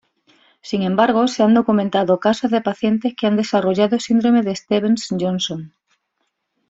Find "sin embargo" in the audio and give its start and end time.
0.61-1.27